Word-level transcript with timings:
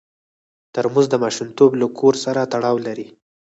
ترموز 0.73 1.05
د 1.09 1.15
ماشومتوب 1.23 1.71
له 1.81 1.87
کور 1.99 2.13
سره 2.25 2.49
تړاو 2.53 2.77
لري. 2.87 3.07